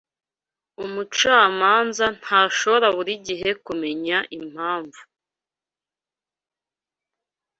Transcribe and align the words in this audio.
Umucamanza 0.83 2.05
ntashobora 2.19 2.87
buri 2.97 3.13
gihe 3.27 3.49
kumenya 3.65 4.17
impamvu 4.37 5.01